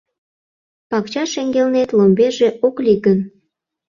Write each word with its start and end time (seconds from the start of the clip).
Пакча 0.89 1.23
шеҥгелнет 1.33 1.89
ломберже 1.97 2.49
ок 2.67 2.75
лий 2.85 2.99
гын 3.05 3.19